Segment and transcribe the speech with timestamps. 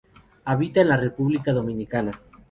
[0.45, 2.19] Habita en la República Dominicana.